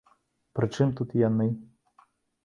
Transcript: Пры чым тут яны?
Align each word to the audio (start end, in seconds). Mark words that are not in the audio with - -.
Пры 0.59 0.69
чым 0.77 0.93
тут 0.99 1.13
яны? 1.27 1.47